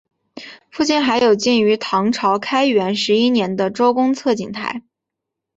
[0.71, 4.81] 附近还有建于唐朝开元十一年的周公测景台。